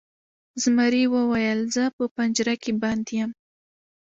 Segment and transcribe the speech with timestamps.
[0.61, 3.31] زمري وویل چې زه په پنجره کې بند یم.